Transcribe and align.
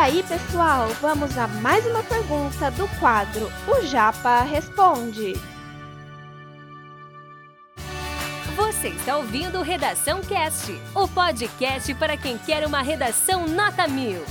aí, 0.00 0.22
pessoal, 0.22 0.88
vamos 1.02 1.36
a 1.36 1.46
mais 1.46 1.84
uma 1.84 2.02
pergunta 2.02 2.70
do 2.70 2.88
quadro 2.98 3.48
O 3.68 3.84
Japa 3.84 4.40
Responde. 4.44 5.34
Você 8.56 8.88
está 8.88 9.18
ouvindo 9.18 9.60
Redação 9.60 10.22
Cast, 10.22 10.72
o 10.94 11.06
podcast 11.06 11.94
para 11.96 12.16
quem 12.16 12.38
quer 12.38 12.66
uma 12.66 12.80
redação 12.80 13.46
nota 13.46 13.86
mil. 13.86 14.22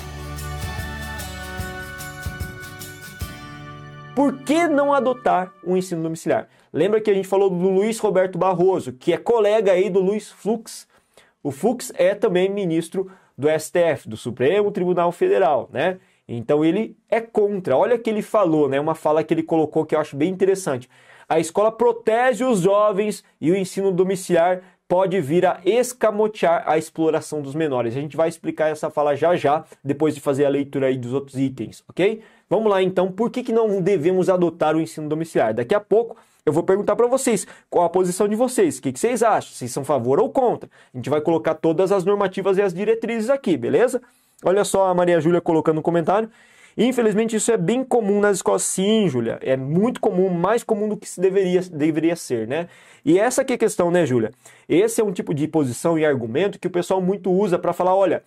Por 4.15 4.39
que 4.39 4.67
não 4.67 4.91
adotar 4.91 5.53
o 5.63 5.77
ensino 5.77 6.01
domiciliar? 6.01 6.47
Lembra 6.73 6.99
que 6.99 7.11
a 7.11 7.13
gente 7.13 7.27
falou 7.27 7.47
do 7.47 7.69
Luiz 7.69 7.99
Roberto 7.99 8.39
Barroso, 8.39 8.91
que 8.91 9.13
é 9.13 9.17
colega 9.17 9.73
aí 9.73 9.87
do 9.87 9.99
Luiz 9.99 10.31
Fux. 10.31 10.87
O 11.43 11.51
Fux 11.51 11.93
é 11.95 12.15
também 12.15 12.49
ministro 12.49 13.11
do 13.39 13.47
STF, 13.49 14.09
do 14.09 14.17
Supremo 14.17 14.69
Tribunal 14.69 15.13
Federal, 15.13 15.69
né? 15.71 15.97
Então 16.27 16.63
ele 16.63 16.97
é 17.09 17.21
contra. 17.21 17.77
Olha 17.77 17.95
o 17.95 17.99
que 17.99 18.09
ele 18.09 18.21
falou, 18.21 18.67
né? 18.67 18.77
Uma 18.77 18.93
fala 18.93 19.23
que 19.23 19.33
ele 19.33 19.43
colocou 19.43 19.85
que 19.85 19.95
eu 19.95 19.99
acho 19.99 20.17
bem 20.17 20.29
interessante. 20.29 20.89
A 21.27 21.39
escola 21.39 21.71
protege 21.71 22.43
os 22.43 22.59
jovens 22.59 23.23
e 23.39 23.49
o 23.49 23.55
ensino 23.55 23.93
domiciliar 23.93 24.61
pode 24.89 25.21
vir 25.21 25.45
a 25.45 25.61
escamotear 25.63 26.63
a 26.65 26.77
exploração 26.77 27.41
dos 27.41 27.55
menores. 27.55 27.95
A 27.95 28.01
gente 28.01 28.17
vai 28.17 28.27
explicar 28.27 28.71
essa 28.71 28.89
fala 28.89 29.15
já 29.15 29.33
já, 29.37 29.63
depois 29.81 30.13
de 30.13 30.19
fazer 30.19 30.43
a 30.43 30.49
leitura 30.49 30.87
aí 30.87 30.97
dos 30.97 31.13
outros 31.13 31.37
itens, 31.37 31.81
ok? 31.87 32.21
Vamos 32.49 32.69
lá 32.69 32.83
então, 32.83 33.09
por 33.09 33.29
que, 33.29 33.41
que 33.41 33.53
não 33.53 33.79
devemos 33.79 34.29
adotar 34.29 34.75
o 34.75 34.81
ensino 34.81 35.07
domiciliar? 35.07 35.53
Daqui 35.53 35.73
a 35.73 35.79
pouco 35.79 36.17
eu 36.45 36.53
vou 36.53 36.63
perguntar 36.63 36.95
para 36.95 37.07
vocês 37.07 37.45
qual 37.69 37.85
a 37.85 37.89
posição 37.89 38.27
de 38.27 38.35
vocês, 38.35 38.77
o 38.77 38.81
que, 38.81 38.91
que 38.91 38.99
vocês 38.99 39.21
acham, 39.21 39.53
se 39.53 39.67
são 39.67 39.83
favor 39.83 40.19
ou 40.19 40.29
contra. 40.29 40.69
A 40.93 40.97
gente 40.97 41.09
vai 41.09 41.21
colocar 41.21 41.55
todas 41.55 41.91
as 41.91 42.03
normativas 42.03 42.57
e 42.57 42.61
as 42.61 42.73
diretrizes 42.73 43.29
aqui, 43.29 43.57
beleza? 43.57 44.01
Olha 44.43 44.63
só 44.63 44.87
a 44.87 44.93
Maria 44.93 45.19
Júlia 45.19 45.41
colocando 45.41 45.75
no 45.75 45.81
comentário. 45.81 46.29
Infelizmente, 46.77 47.35
isso 47.35 47.51
é 47.51 47.57
bem 47.57 47.83
comum 47.83 48.21
nas 48.21 48.37
escolas. 48.37 48.63
Sim, 48.63 49.09
Júlia, 49.09 49.37
é 49.41 49.57
muito 49.57 49.99
comum, 49.99 50.29
mais 50.29 50.63
comum 50.63 50.87
do 50.87 50.95
que 50.95 51.09
se 51.09 51.19
deveria, 51.19 51.61
deveria 51.61 52.15
ser, 52.15 52.47
né? 52.47 52.69
E 53.03 53.19
essa 53.19 53.43
que 53.43 53.51
é 53.51 53.55
a 53.55 53.59
questão, 53.59 53.91
né, 53.91 54.05
Júlia? 54.05 54.31
Esse 54.67 55.01
é 55.01 55.03
um 55.03 55.11
tipo 55.11 55.33
de 55.33 55.47
posição 55.47 55.99
e 55.99 56.05
argumento 56.05 56.57
que 56.57 56.67
o 56.67 56.71
pessoal 56.71 57.01
muito 57.01 57.31
usa 57.31 57.59
para 57.59 57.73
falar, 57.73 57.95
olha, 57.95 58.23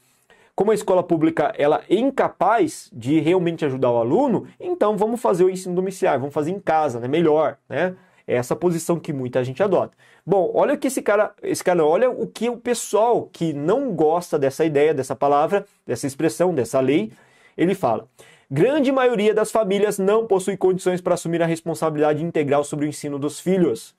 como 0.55 0.71
a 0.71 0.75
escola 0.75 1.03
pública 1.03 1.53
ela 1.57 1.83
é 1.89 1.95
incapaz 1.95 2.91
de 2.93 3.19
realmente 3.21 3.65
ajudar 3.65 3.91
o 3.91 3.97
aluno, 3.97 4.47
então 4.61 4.97
vamos 4.99 5.21
fazer 5.21 5.45
o 5.45 5.51
ensino 5.51 5.75
domiciliar, 5.75 6.19
vamos 6.19 6.35
fazer 6.35 6.51
em 6.51 6.61
casa, 6.61 7.01
né? 7.01 7.09
Melhor, 7.09 7.57
né? 7.69 7.95
É 8.27 8.35
essa 8.35 8.55
posição 8.55 8.99
que 8.99 9.13
muita 9.13 9.43
gente 9.43 9.63
adota. 9.63 9.97
Bom, 10.25 10.51
olha 10.55 10.75
o 10.75 10.79
que 10.79 10.87
esse 10.87 11.03
cara, 11.03 11.35
esse 11.43 11.63
cara, 11.63 11.85
olha 11.85 12.11
o 12.11 12.27
que 12.27 12.49
o 12.49 12.57
pessoal 12.57 13.29
que 13.33 13.53
não 13.53 13.93
gosta 13.95 14.39
dessa 14.39 14.65
ideia, 14.65 14.95
dessa 14.95 15.17
palavra, 15.17 15.67
dessa 15.87 16.07
expressão, 16.07 16.55
dessa 16.55 16.81
lei, 16.81 17.13
ele 17.57 17.75
fala. 17.75 18.09
Grande 18.51 18.93
maioria 18.93 19.33
das 19.33 19.51
famílias 19.51 19.99
não 19.99 20.27
possui 20.27 20.57
condições 20.57 21.01
para 21.01 21.15
assumir 21.15 21.43
a 21.43 21.47
responsabilidade 21.47 22.23
integral 22.23 22.63
sobre 22.65 22.85
o 22.85 22.89
ensino 22.89 23.19
dos 23.19 23.41
filhos. 23.41 23.95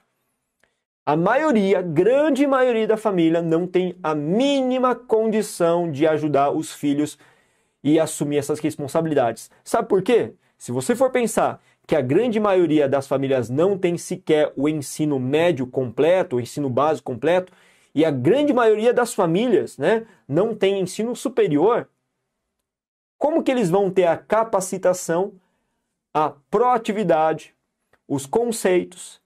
A 1.06 1.18
maioria, 1.18 1.82
grande 1.82 2.48
maioria 2.48 2.88
da 2.88 2.96
família 2.96 3.42
não 3.42 3.68
tem 3.68 3.98
a 4.02 4.16
mínima 4.16 4.96
condição 4.96 5.92
de 5.92 6.08
ajudar 6.08 6.52
os 6.52 6.72
filhos 6.72 7.18
e 7.84 8.00
assumir 8.00 8.38
essas 8.38 8.60
responsabilidades. 8.60 9.52
Sabe 9.64 9.90
por 9.90 10.02
quê? 10.02 10.34
Se 10.58 10.72
você 10.72 10.96
for 10.96 11.10
pensar 11.12 11.62
que 11.86 11.96
a 11.96 12.02
grande 12.02 12.40
maioria 12.40 12.88
das 12.88 13.08
famílias 13.08 13.50
não 13.50 13.78
tem 13.78 13.98
sequer 13.98 14.54
o 14.56 14.70
ensino 14.70 15.20
médio 15.20 15.68
completo, 15.68 16.38
o 16.38 16.40
ensino 16.40 16.70
básico 16.70 17.12
completo, 17.12 17.52
e 17.94 18.04
a 18.04 18.12
grande 18.12 18.54
maioria 18.54 18.94
das 18.94 19.14
famílias 19.14 19.78
né, 19.78 20.08
não 20.28 20.56
tem 20.56 20.80
ensino 20.80 21.16
superior, 21.16 21.88
como 23.18 23.44
que 23.44 23.52
eles 23.52 23.70
vão 23.70 23.92
ter 23.92 24.06
a 24.06 24.18
capacitação, 24.18 25.34
a 26.14 26.30
proatividade, 26.50 27.56
os 28.08 28.26
conceitos, 28.26 29.22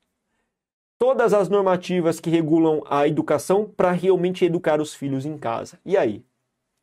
todas 1.00 1.34
as 1.34 1.50
normativas 1.50 2.20
que 2.20 2.30
regulam 2.30 2.84
a 2.88 3.08
educação 3.08 3.66
para 3.66 3.92
realmente 3.92 4.46
educar 4.46 4.82
os 4.82 4.94
filhos 4.94 5.26
em 5.26 5.38
casa? 5.38 5.80
E 5.86 5.98
aí? 5.98 6.24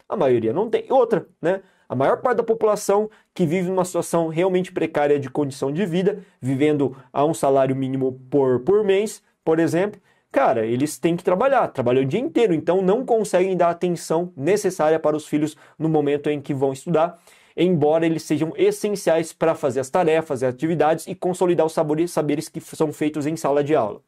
A 0.09 0.17
maioria 0.17 0.53
não 0.53 0.69
tem. 0.69 0.91
Outra, 0.91 1.29
né? 1.41 1.63
A 1.89 1.95
maior 1.95 2.21
parte 2.21 2.39
da 2.39 2.43
população 2.43 3.11
que 3.35 3.47
vive 3.47 3.69
numa 3.69 3.85
situação 3.85 4.29
realmente 4.29 4.73
precária 4.73 5.19
de 5.19 5.29
condição 5.29 5.71
de 5.71 5.85
vida, 5.85 6.25
vivendo 6.41 6.97
a 7.13 7.25
um 7.25 7.35
salário 7.35 7.77
mínimo 7.77 8.21
por, 8.31 8.61
por 8.61 8.83
mês, 8.85 9.23
por 9.45 9.59
exemplo, 9.59 10.01
cara, 10.33 10.67
eles 10.67 10.99
têm 10.99 11.17
que 11.17 11.23
trabalhar, 11.23 11.69
trabalham 11.69 12.03
o 12.03 12.07
dia 12.07 12.21
inteiro, 12.21 12.55
então 12.55 12.83
não 12.83 13.05
conseguem 13.05 13.57
dar 13.57 13.69
a 13.69 13.71
atenção 13.71 14.33
necessária 14.37 14.99
para 14.99 15.17
os 15.17 15.27
filhos 15.27 15.57
no 15.79 15.89
momento 15.89 16.29
em 16.31 16.41
que 16.41 16.55
vão 16.55 16.73
estudar, 16.73 17.21
embora 17.57 18.07
eles 18.07 18.23
sejam 18.23 18.53
essenciais 18.57 19.33
para 19.33 19.55
fazer 19.55 19.81
as 19.81 19.91
tarefas 19.91 20.43
e 20.43 20.47
atividades 20.47 21.07
e 21.07 21.15
consolidar 21.15 21.67
os 21.67 21.73
saberes 21.73 22.49
que 22.49 22.61
são 22.61 22.93
feitos 22.93 23.27
em 23.27 23.37
sala 23.37 23.63
de 23.63 23.75
aula. 23.75 24.01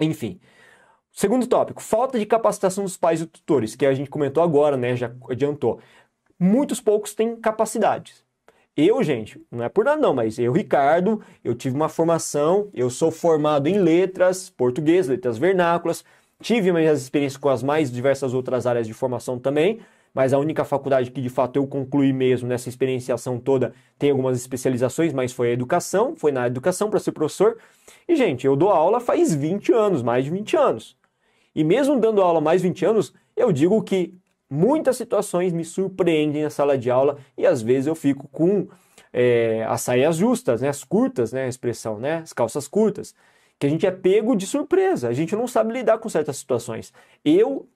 Enfim. 0.00 0.40
Segundo 1.14 1.46
tópico, 1.46 1.82
falta 1.82 2.18
de 2.18 2.24
capacitação 2.24 2.84
dos 2.84 2.96
pais 2.96 3.20
e 3.20 3.26
tutores, 3.26 3.76
que 3.76 3.84
a 3.84 3.92
gente 3.92 4.08
comentou 4.08 4.42
agora, 4.42 4.78
né? 4.78 4.96
Já 4.96 5.12
adiantou 5.28 5.78
muitos 6.38 6.80
poucos 6.80 7.14
têm 7.14 7.36
capacidades. 7.36 8.24
Eu, 8.76 9.02
gente, 9.02 9.38
não 9.50 9.64
é 9.64 9.68
por 9.68 9.84
nada 9.84 10.00
não, 10.00 10.14
mas 10.14 10.38
eu, 10.38 10.50
Ricardo, 10.50 11.20
eu 11.44 11.54
tive 11.54 11.76
uma 11.76 11.90
formação, 11.90 12.70
eu 12.72 12.88
sou 12.88 13.10
formado 13.10 13.66
em 13.66 13.78
letras, 13.78 14.48
português, 14.48 15.08
letras 15.08 15.36
vernáculas, 15.36 16.02
tive 16.40 16.72
minhas 16.72 17.02
experiências 17.02 17.36
com 17.36 17.50
as 17.50 17.62
mais 17.62 17.92
diversas 17.92 18.32
outras 18.32 18.66
áreas 18.66 18.86
de 18.86 18.94
formação 18.94 19.38
também, 19.38 19.80
mas 20.14 20.32
a 20.32 20.38
única 20.38 20.64
faculdade 20.64 21.10
que 21.10 21.20
de 21.20 21.28
fato 21.28 21.56
eu 21.56 21.66
concluí 21.66 22.12
mesmo 22.12 22.48
nessa 22.48 22.68
experienciação 22.68 23.38
toda 23.38 23.74
tem 23.98 24.10
algumas 24.10 24.38
especializações, 24.38 25.12
mas 25.12 25.32
foi 25.32 25.50
a 25.50 25.52
educação, 25.52 26.14
foi 26.16 26.32
na 26.32 26.46
educação 26.46 26.90
para 26.90 26.98
ser 26.98 27.12
professor. 27.12 27.58
E, 28.08 28.16
gente, 28.16 28.46
eu 28.46 28.56
dou 28.56 28.70
aula 28.70 29.00
faz 29.00 29.34
20 29.34 29.72
anos, 29.72 30.02
mais 30.02 30.24
de 30.24 30.30
20 30.30 30.56
anos. 30.56 30.96
E 31.54 31.62
mesmo 31.62 31.98
dando 32.00 32.22
aula 32.22 32.40
mais 32.40 32.62
de 32.62 32.68
20 32.68 32.84
anos, 32.84 33.14
eu 33.36 33.52
digo 33.52 33.82
que 33.82 34.14
muitas 34.52 34.98
situações 34.98 35.52
me 35.52 35.64
surpreendem 35.64 36.42
na 36.42 36.50
sala 36.50 36.76
de 36.76 36.90
aula 36.90 37.18
e 37.38 37.46
às 37.46 37.62
vezes 37.62 37.86
eu 37.86 37.94
fico 37.94 38.28
com 38.28 38.68
é, 39.12 39.64
as 39.66 39.80
saias 39.80 40.16
justas, 40.16 40.60
né, 40.60 40.68
as 40.68 40.84
curtas, 40.84 41.32
né, 41.32 41.44
a 41.44 41.48
expressão, 41.48 41.98
né, 41.98 42.16
as 42.18 42.32
calças 42.32 42.68
curtas, 42.68 43.14
que 43.58 43.66
a 43.66 43.70
gente 43.70 43.86
é 43.86 43.90
pego 43.90 44.34
de 44.36 44.46
surpresa, 44.46 45.08
a 45.08 45.12
gente 45.12 45.34
não 45.34 45.46
sabe 45.46 45.72
lidar 45.72 45.98
com 45.98 46.08
certas 46.08 46.36
situações. 46.36 46.92
Eu, 47.24 47.68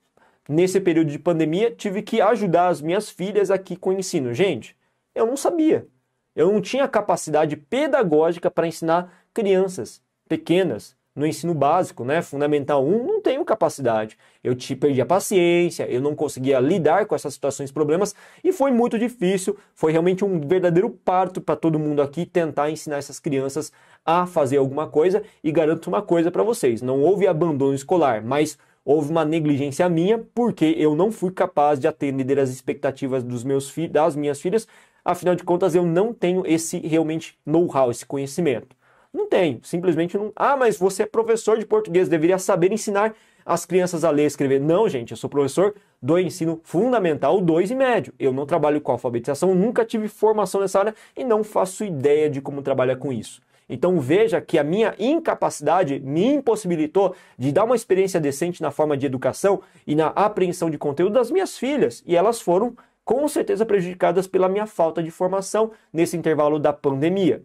nesse 0.49 0.79
período 0.79 1.09
de 1.09 1.17
pandemia, 1.17 1.71
tive 1.71 2.01
que 2.01 2.19
ajudar 2.19 2.67
as 2.67 2.81
minhas 2.81 3.09
filhas 3.09 3.49
aqui 3.49 3.75
com 3.75 3.91
o 3.91 3.93
ensino. 3.93 4.33
Gente, 4.33 4.75
eu 5.15 5.25
não 5.25 5.37
sabia. 5.37 5.87
Eu 6.35 6.51
não 6.51 6.61
tinha 6.61 6.87
capacidade 6.87 7.55
pedagógica 7.55 8.51
para 8.51 8.67
ensinar 8.67 9.23
crianças 9.33 10.01
pequenas 10.27 10.96
no 11.17 11.25
ensino 11.25 11.55
básico, 11.55 12.05
né, 12.05 12.21
fundamental 12.21 12.85
1, 12.85 13.07
não 13.07 13.19
tenho 13.19 13.43
capacidade. 13.43 14.15
Eu 14.43 14.53
te 14.53 14.75
perdi 14.75 15.01
a 15.01 15.05
paciência, 15.05 15.89
eu 15.89 15.99
não 15.99 16.15
conseguia 16.15 16.59
lidar 16.59 17.07
com 17.07 17.15
essas 17.15 17.33
situações, 17.33 17.71
problemas 17.71 18.13
e 18.43 18.53
foi 18.53 18.69
muito 18.69 18.99
difícil. 18.99 19.57
Foi 19.73 19.91
realmente 19.91 20.23
um 20.23 20.39
verdadeiro 20.39 20.91
parto 20.91 21.41
para 21.41 21.55
todo 21.55 21.79
mundo 21.79 22.03
aqui 22.03 22.23
tentar 22.23 22.69
ensinar 22.69 22.97
essas 22.97 23.19
crianças 23.19 23.71
a 24.05 24.27
fazer 24.27 24.57
alguma 24.57 24.87
coisa 24.87 25.23
e 25.43 25.51
garanto 25.51 25.87
uma 25.87 26.03
coisa 26.03 26.29
para 26.29 26.43
vocês, 26.43 26.83
não 26.83 27.01
houve 27.01 27.25
abandono 27.25 27.73
escolar, 27.73 28.23
mas 28.23 28.55
houve 28.85 29.09
uma 29.09 29.25
negligência 29.25 29.89
minha 29.89 30.23
porque 30.35 30.75
eu 30.77 30.95
não 30.95 31.11
fui 31.11 31.31
capaz 31.31 31.79
de 31.79 31.87
atender 31.87 32.39
as 32.39 32.51
expectativas 32.51 33.23
dos 33.23 33.43
meus 33.43 33.73
das 33.91 34.15
minhas 34.15 34.39
filhas. 34.39 34.67
Afinal 35.03 35.35
de 35.35 35.43
contas, 35.43 35.73
eu 35.73 35.83
não 35.83 36.13
tenho 36.13 36.45
esse 36.45 36.77
realmente 36.77 37.39
know-how, 37.43 37.89
esse 37.89 38.05
conhecimento. 38.05 38.76
Não 39.17 39.27
tenho, 39.27 39.59
simplesmente 39.63 40.15
não. 40.15 40.31
Ah, 40.35 40.55
mas 40.55 40.77
você 40.77 41.01
é 41.01 41.05
professor 41.07 41.57
de 41.57 41.65
português, 41.65 42.07
deveria 42.07 42.37
saber 42.37 42.71
ensinar 42.71 43.15
as 43.43 43.65
crianças 43.65 44.03
a 44.03 44.11
ler 44.11 44.25
e 44.25 44.27
escrever. 44.27 44.61
Não, 44.61 44.87
gente, 44.87 45.09
eu 45.09 45.17
sou 45.17 45.27
professor 45.27 45.73
do 45.99 46.19
ensino 46.19 46.61
fundamental 46.63 47.41
2 47.41 47.71
e 47.71 47.75
médio. 47.75 48.13
Eu 48.19 48.31
não 48.31 48.45
trabalho 48.45 48.79
com 48.79 48.91
alfabetização, 48.91 49.55
nunca 49.55 49.83
tive 49.83 50.07
formação 50.07 50.61
nessa 50.61 50.77
área 50.77 50.95
e 51.15 51.23
não 51.23 51.43
faço 51.43 51.83
ideia 51.83 52.29
de 52.29 52.41
como 52.41 52.61
trabalhar 52.61 52.97
com 52.97 53.11
isso. 53.11 53.41
Então 53.67 53.99
veja 53.99 54.39
que 54.39 54.59
a 54.59 54.63
minha 54.63 54.93
incapacidade 54.99 55.99
me 55.99 56.35
impossibilitou 56.35 57.15
de 57.39 57.51
dar 57.51 57.63
uma 57.63 57.75
experiência 57.75 58.19
decente 58.19 58.61
na 58.61 58.69
forma 58.69 58.95
de 58.95 59.07
educação 59.07 59.63
e 59.87 59.95
na 59.95 60.09
apreensão 60.09 60.69
de 60.69 60.77
conteúdo 60.77 61.13
das 61.13 61.31
minhas 61.31 61.57
filhas, 61.57 62.03
e 62.05 62.15
elas 62.15 62.39
foram 62.39 62.77
com 63.03 63.27
certeza 63.27 63.65
prejudicadas 63.65 64.27
pela 64.27 64.47
minha 64.47 64.67
falta 64.67 65.01
de 65.01 65.09
formação 65.09 65.71
nesse 65.91 66.15
intervalo 66.15 66.59
da 66.59 66.71
pandemia. 66.71 67.43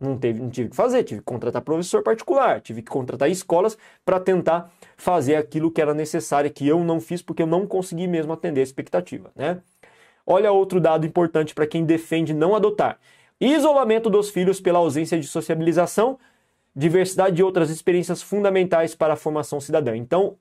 Não, 0.00 0.16
teve, 0.16 0.40
não 0.40 0.48
tive 0.48 0.70
que 0.70 0.76
fazer, 0.76 1.04
tive 1.04 1.20
que 1.20 1.26
contratar 1.26 1.60
professor 1.60 2.02
particular, 2.02 2.62
tive 2.62 2.80
que 2.80 2.90
contratar 2.90 3.30
escolas 3.30 3.76
para 4.02 4.18
tentar 4.18 4.72
fazer 4.96 5.36
aquilo 5.36 5.70
que 5.70 5.80
era 5.80 5.92
necessário, 5.92 6.50
que 6.50 6.66
eu 6.66 6.82
não 6.82 6.98
fiz 6.98 7.20
porque 7.20 7.42
eu 7.42 7.46
não 7.46 7.66
consegui 7.66 8.08
mesmo 8.08 8.32
atender 8.32 8.60
a 8.60 8.64
expectativa. 8.64 9.30
Né? 9.36 9.60
Olha 10.26 10.52
outro 10.52 10.80
dado 10.80 11.04
importante 11.04 11.54
para 11.54 11.66
quem 11.66 11.84
defende 11.84 12.32
não 12.32 12.54
adotar: 12.54 12.98
isolamento 13.38 14.08
dos 14.08 14.30
filhos 14.30 14.58
pela 14.58 14.78
ausência 14.78 15.20
de 15.20 15.26
sociabilização, 15.26 16.18
diversidade 16.74 17.36
de 17.36 17.42
outras 17.42 17.68
experiências 17.68 18.22
fundamentais 18.22 18.94
para 18.94 19.12
a 19.12 19.16
formação 19.16 19.60
cidadã. 19.60 19.94
Então, 19.94 20.36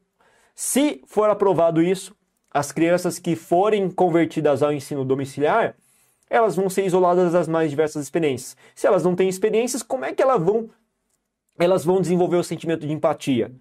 se 0.55 1.01
for 1.05 1.29
aprovado 1.29 1.81
isso, 1.81 2.15
as 2.51 2.71
crianças 2.71 3.19
que 3.19 3.35
forem 3.35 3.89
convertidas 3.89 4.63
ao 4.63 4.71
ensino 4.71 5.03
domiciliar, 5.03 5.75
elas 6.29 6.55
vão 6.55 6.69
ser 6.69 6.85
isoladas 6.85 7.33
das 7.33 7.47
mais 7.47 7.69
diversas 7.69 8.03
experiências. 8.03 8.55
Se 8.75 8.85
elas 8.85 9.03
não 9.03 9.15
têm 9.15 9.27
experiências, 9.27 9.81
como 9.81 10.05
é 10.05 10.13
que 10.13 10.21
elas 10.21 10.41
vão, 10.41 10.69
elas 11.57 11.83
vão 11.83 11.99
desenvolver 11.99 12.37
o 12.37 12.43
sentimento 12.43 12.85
de 12.85 12.93
empatia? 12.93 13.51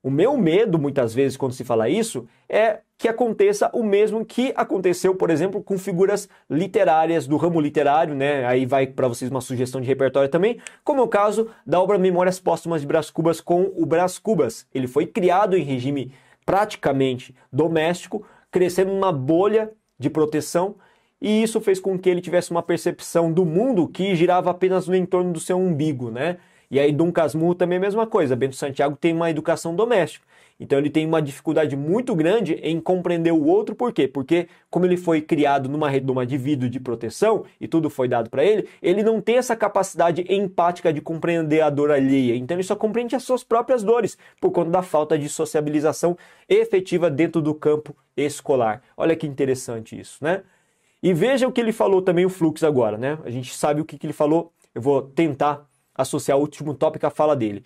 O 0.00 0.10
meu 0.10 0.36
medo, 0.36 0.78
muitas 0.78 1.12
vezes, 1.12 1.36
quando 1.36 1.52
se 1.52 1.64
fala 1.64 1.88
isso, 1.88 2.26
é 2.48 2.80
que 2.96 3.08
aconteça 3.08 3.68
o 3.72 3.82
mesmo 3.82 4.24
que 4.24 4.52
aconteceu, 4.56 5.14
por 5.14 5.28
exemplo, 5.28 5.62
com 5.62 5.76
figuras 5.76 6.28
literárias 6.48 7.26
do 7.26 7.36
ramo 7.36 7.60
literário, 7.60 8.14
né? 8.14 8.44
Aí 8.46 8.64
vai 8.64 8.86
para 8.86 9.08
vocês 9.08 9.30
uma 9.30 9.40
sugestão 9.40 9.80
de 9.80 9.86
repertório 9.86 10.28
também, 10.28 10.60
como 10.84 11.00
é 11.00 11.04
o 11.04 11.08
caso 11.08 11.48
da 11.66 11.80
obra 11.80 11.98
Memórias 11.98 12.38
Póstumas 12.38 12.80
de 12.80 12.86
Brás 12.86 13.10
Cubas 13.10 13.40
com 13.40 13.72
o 13.76 13.84
Brás 13.84 14.18
Cubas. 14.18 14.66
Ele 14.72 14.86
foi 14.86 15.04
criado 15.06 15.56
em 15.56 15.62
regime 15.62 16.12
praticamente 16.46 17.34
doméstico, 17.52 18.24
crescendo 18.50 18.92
numa 18.92 19.12
bolha 19.12 19.70
de 19.98 20.08
proteção, 20.08 20.76
e 21.20 21.42
isso 21.42 21.60
fez 21.60 21.80
com 21.80 21.98
que 21.98 22.08
ele 22.08 22.20
tivesse 22.20 22.50
uma 22.50 22.62
percepção 22.62 23.32
do 23.32 23.44
mundo 23.44 23.88
que 23.88 24.14
girava 24.14 24.50
apenas 24.50 24.86
no 24.86 24.94
entorno 24.94 25.32
do 25.32 25.40
seu 25.40 25.58
umbigo, 25.58 26.10
né? 26.10 26.38
E 26.70 26.78
aí 26.78 26.92
Dom 26.92 27.10
Casmurro 27.10 27.54
também 27.54 27.76
é 27.76 27.78
a 27.78 27.80
mesma 27.80 28.06
coisa. 28.06 28.36
Bento 28.36 28.54
Santiago 28.54 28.96
tem 28.96 29.12
uma 29.12 29.30
educação 29.30 29.74
doméstica. 29.74 30.26
Então 30.60 30.78
ele 30.78 30.90
tem 30.90 31.06
uma 31.06 31.22
dificuldade 31.22 31.76
muito 31.76 32.14
grande 32.16 32.54
em 32.54 32.80
compreender 32.80 33.32
o 33.32 33.44
outro, 33.44 33.76
por 33.76 33.92
quê? 33.92 34.08
Porque 34.08 34.48
como 34.68 34.84
ele 34.84 34.96
foi 34.96 35.20
criado 35.20 35.68
numa 35.68 35.88
redoma 35.88 36.26
de 36.26 36.36
vidro 36.36 36.68
de 36.68 36.80
proteção 36.80 37.44
e 37.60 37.68
tudo 37.68 37.88
foi 37.88 38.08
dado 38.08 38.28
para 38.28 38.44
ele, 38.44 38.68
ele 38.82 39.02
não 39.04 39.20
tem 39.20 39.36
essa 39.36 39.54
capacidade 39.54 40.24
empática 40.28 40.92
de 40.92 41.00
compreender 41.00 41.60
a 41.60 41.70
dor 41.70 41.92
alheia. 41.92 42.34
Então 42.34 42.56
ele 42.56 42.64
só 42.64 42.74
compreende 42.74 43.14
as 43.14 43.22
suas 43.22 43.44
próprias 43.44 43.84
dores 43.84 44.18
por 44.40 44.50
conta 44.50 44.70
da 44.70 44.82
falta 44.82 45.16
de 45.16 45.28
sociabilização 45.28 46.18
efetiva 46.48 47.08
dentro 47.08 47.40
do 47.40 47.54
campo 47.54 47.96
escolar. 48.16 48.82
Olha 48.96 49.14
que 49.14 49.26
interessante 49.28 49.98
isso, 49.98 50.18
né? 50.22 50.42
E 51.02 51.12
veja 51.12 51.46
o 51.46 51.52
que 51.52 51.60
ele 51.60 51.72
falou 51.72 52.02
também 52.02 52.26
o 52.26 52.30
Flux 52.30 52.64
agora, 52.64 52.98
né? 52.98 53.18
A 53.24 53.30
gente 53.30 53.54
sabe 53.54 53.80
o 53.80 53.84
que, 53.84 53.96
que 53.96 54.06
ele 54.06 54.12
falou. 54.12 54.52
Eu 54.74 54.82
vou 54.82 55.02
tentar 55.02 55.66
associar 55.94 56.38
o 56.38 56.40
último 56.40 56.74
tópico 56.74 57.06
à 57.06 57.10
fala 57.10 57.36
dele. 57.36 57.64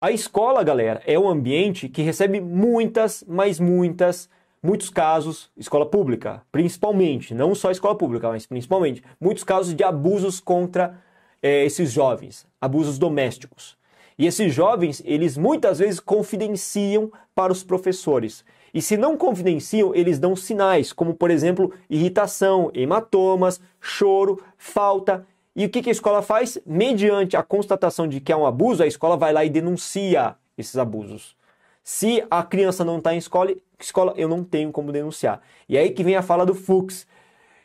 A 0.00 0.10
escola, 0.10 0.62
galera, 0.62 1.02
é 1.06 1.18
um 1.18 1.28
ambiente 1.28 1.88
que 1.88 2.02
recebe 2.02 2.40
muitas, 2.40 3.24
mas 3.26 3.58
muitas, 3.58 4.28
muitos 4.62 4.90
casos, 4.90 5.50
escola 5.56 5.86
pública, 5.86 6.42
principalmente, 6.52 7.34
não 7.34 7.54
só 7.54 7.70
escola 7.70 7.96
pública, 7.96 8.28
mas 8.28 8.46
principalmente, 8.46 9.02
muitos 9.18 9.44
casos 9.44 9.74
de 9.74 9.82
abusos 9.82 10.40
contra 10.40 11.02
é, 11.42 11.64
esses 11.64 11.90
jovens, 11.90 12.46
abusos 12.60 12.98
domésticos. 12.98 13.78
E 14.18 14.26
esses 14.26 14.52
jovens, 14.52 15.02
eles 15.04 15.36
muitas 15.36 15.78
vezes 15.78 15.98
confidenciam 16.00 17.10
para 17.34 17.52
os 17.52 17.64
professores. 17.64 18.44
E 18.74 18.82
se 18.82 18.96
não 18.96 19.16
confidenciam, 19.16 19.94
eles 19.94 20.18
dão 20.18 20.34
sinais, 20.34 20.92
como 20.92 21.14
por 21.14 21.30
exemplo, 21.30 21.72
irritação, 21.88 22.70
hematomas, 22.74 23.60
choro, 23.80 24.42
falta 24.58 25.24
e 25.56 25.64
o 25.64 25.70
que, 25.70 25.88
a 25.88 25.92
escola 25.92 26.20
faz? 26.20 26.58
Mediante 26.66 27.36
a 27.36 27.42
constatação 27.42 28.08
de 28.08 28.20
que 28.20 28.32
é 28.32 28.36
um 28.36 28.44
abuso, 28.44 28.82
a 28.82 28.86
escola 28.86 29.16
vai 29.16 29.32
lá 29.32 29.44
e 29.44 29.50
denuncia 29.50 30.34
esses 30.58 30.76
abusos. 30.76 31.36
Se 31.82 32.24
a 32.28 32.42
criança 32.42 32.84
não 32.84 32.98
está 32.98 33.14
em 33.14 33.18
escola, 33.18 33.54
escola, 33.78 34.14
eu 34.16 34.28
não 34.28 34.42
tenho 34.42 34.72
como 34.72 34.90
denunciar. 34.90 35.40
E 35.68 35.78
aí 35.78 35.90
que 35.90 36.02
vem 36.02 36.16
a 36.16 36.22
fala 36.22 36.44
do 36.44 36.54
Fux. 36.54 37.06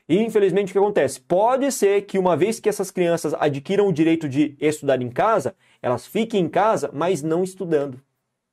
E 0.08 0.18
infelizmente 0.20 0.70
o 0.70 0.74
que 0.74 0.78
acontece? 0.78 1.20
Pode 1.20 1.72
ser 1.72 2.04
que 2.04 2.20
uma 2.20 2.38
vez 2.38 2.60
que 2.60 2.70
essas 2.70 2.92
crianças 2.92 3.34
adquiram 3.34 3.88
o 3.88 3.94
direito 3.94 4.30
de 4.30 4.56
estudar 4.60 5.02
em 5.02 5.10
casa, 5.10 5.56
elas 5.82 6.06
fiquem 6.06 6.42
em 6.42 6.50
casa, 6.50 6.92
mas 6.94 7.24
não 7.24 7.44
estudando. 7.44 8.00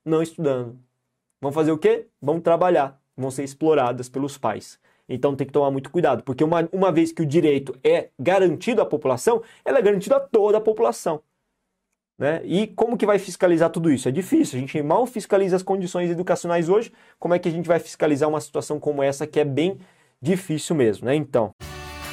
Não 0.05 0.23
estudando. 0.23 0.79
Vão 1.47 1.53
fazer 1.53 1.71
o 1.71 1.79
quê? 1.79 2.09
Vão 2.21 2.41
trabalhar. 2.41 3.01
Vão 3.17 3.31
ser 3.31 3.45
exploradas 3.45 4.09
pelos 4.09 4.37
pais. 4.37 4.81
Então 5.09 5.37
tem 5.37 5.47
que 5.47 5.53
tomar 5.53 5.71
muito 5.71 5.93
cuidado, 5.93 6.25
porque 6.25 6.43
uma, 6.43 6.69
uma 6.73 6.91
vez 6.91 7.13
que 7.13 7.23
o 7.23 7.27
direito 7.27 7.73
é 7.85 8.09
garantido 8.19 8.83
à 8.83 8.85
população, 8.85 9.41
ela 9.65 9.79
é 9.79 9.83
garantida 9.83 10.17
a 10.17 10.21
toda 10.21 10.59
a 10.59 10.61
população. 10.61 11.23
Né? 12.19 12.41
E 12.45 12.67
como 12.67 12.97
que 12.97 13.07
vai 13.07 13.21
fiscalizar 13.21 13.71
tudo 13.71 13.93
isso? 13.93 14.09
É 14.09 14.11
difícil, 14.11 14.57
a 14.57 14.61
gente 14.61 14.83
mal 14.83 15.07
fiscaliza 15.07 15.55
as 15.55 15.63
condições 15.63 16.11
educacionais 16.11 16.69
hoje, 16.69 16.93
como 17.17 17.35
é 17.35 17.39
que 17.39 17.49
a 17.49 17.53
gente 17.53 17.69
vai 17.69 17.79
fiscalizar 17.79 18.29
uma 18.29 18.41
situação 18.41 18.81
como 18.81 19.01
essa 19.01 19.25
que 19.25 19.39
é 19.39 19.45
bem 19.45 19.79
difícil 20.21 20.75
mesmo, 20.75 21.07
né? 21.07 21.15
Então. 21.15 21.55